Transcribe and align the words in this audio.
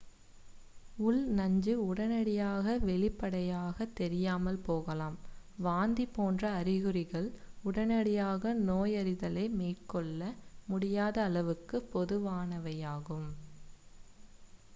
உள் 0.97 1.19
நஞ்சு 1.31 1.73
உடனடியாக 1.81 2.77
வெளிப்படையாகத் 2.81 3.93
தெரியாமல் 3.95 4.57
போகலாம் 4.59 5.17
வாந்தி 5.57 6.05
போன்ற 6.11 6.51
அறிகுறிகள் 6.53 7.29
உடனடியாக 7.63 8.53
நோயறிதலை 8.63 9.45
மேற்கொள்ள 9.55 10.21
முடியாத 10.67 11.23
அளவுக்கு 11.23 11.79
பொதுவானவையாகும் 11.93 13.29